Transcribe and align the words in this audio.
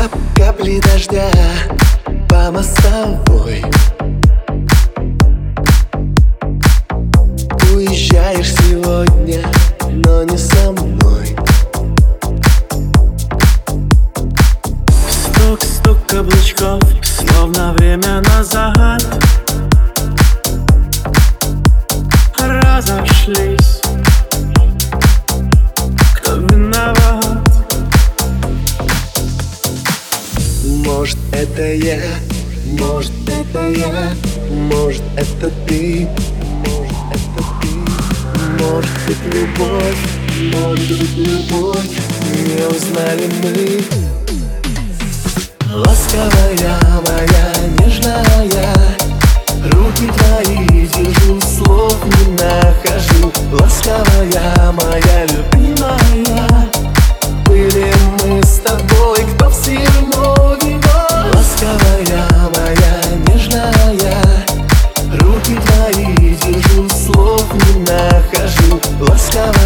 Кап 0.00 0.12
капли 0.34 0.80
дождя 0.80 1.30
по 2.26 2.50
мостовой 2.50 3.62
Уезжаешь 7.74 8.54
сегодня, 8.54 9.44
но 9.90 10.22
не 10.24 10.38
со 10.38 10.72
мной. 10.72 11.36
Стук-стук 15.10 15.98
каблучков, 16.08 16.80
словно 17.02 17.74
время 17.74 18.22
назад 18.22 19.04
Разошлись 22.38 23.59
это 31.40 31.72
я, 31.72 31.98
может 32.66 33.12
это 33.26 33.70
я, 33.70 34.12
может 34.50 35.02
это 35.16 35.50
ты, 35.66 36.06
может 36.66 36.92
это 37.14 37.42
ты, 37.62 38.62
может 38.62 38.90
быть 39.06 39.24
любовь, 39.34 40.00
может 40.52 40.98
быть 40.98 41.16
любовь, 41.16 41.92
не 42.44 42.60
узнали 42.66 43.26
мы. 43.42 43.82
Ласковая 45.72 46.78
моя, 47.06 47.46
нежная, 47.78 48.74
руки 49.72 50.06
твои 50.18 50.86
держу, 50.88 51.40
слов 51.40 51.96
не 52.04 52.32
нахожу. 52.32 53.32
Ласковая 53.52 54.72
моя 54.72 55.09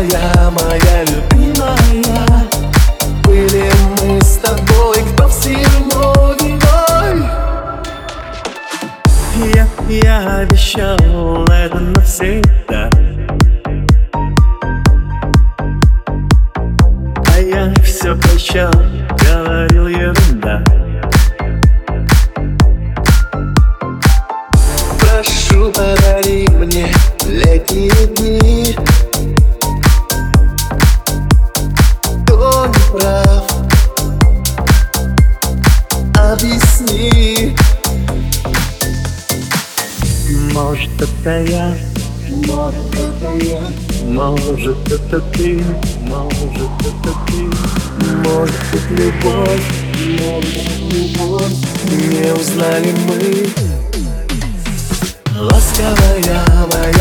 Ласковая 0.00 0.50
моя 0.50 1.04
любимая. 1.04 2.48
Были 3.24 3.70
мы 4.00 4.18
с 4.22 4.38
тобой, 4.38 4.96
кто 5.12 5.28
в 5.28 5.32
Симоне 5.32 6.58
Я, 9.54 9.68
я 9.88 10.38
обещал 10.38 11.44
это 11.48 11.78
навсегда 11.78 12.69
это 41.00 41.42
я, 41.50 41.74
Может 42.28 42.94
это 42.94 43.30
я, 43.44 43.60
может 44.04 44.92
это 44.92 45.20
ты, 45.32 45.64
может 46.00 46.72
это 46.80 47.12
ты? 47.26 47.42
Может 48.28 48.60
быть 48.72 48.90
любовь, 48.90 49.66
может 50.20 50.70
любовь? 50.92 51.56
Не 51.90 52.32
узнали 52.32 52.92
мы. 53.06 53.20
Ласковая 55.40 56.44
моя, 56.70 56.99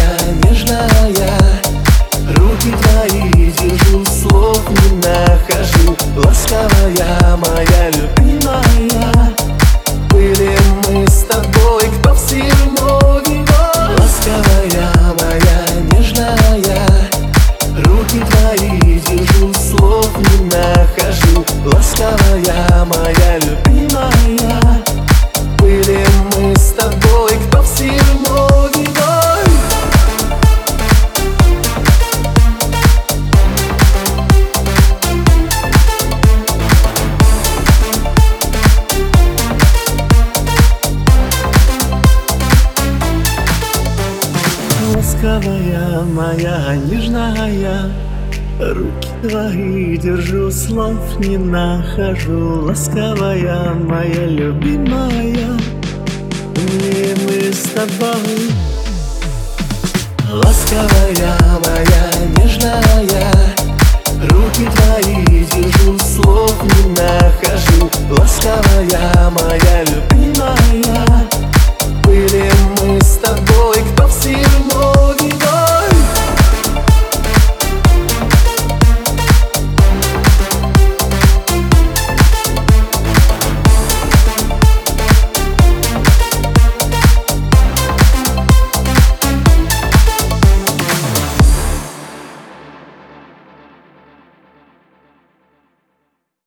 Розовая 45.39 46.01
моя, 46.01 46.75
нежная 46.75 47.91
Руки 48.59 49.09
твои 49.21 49.97
держу, 49.97 50.51
слов 50.51 51.17
не 51.19 51.37
нахожу. 51.37 52.65
Ласковая 52.65 53.73
моя, 53.73 54.25
любимая 54.25 55.57
Мне 56.55 57.15
мы 57.25 57.53
с 57.53 57.69
тобой. 57.69 58.51
Ласковая 60.29 61.37
моя, 61.63 62.11
нежная 62.37 63.31
Руки 64.29 64.67
твои 64.75 65.45
держу, 65.45 65.97
слов 65.99 66.55
не 66.63 66.89
нахожу. 66.89 67.89
Ласковая 68.09 69.18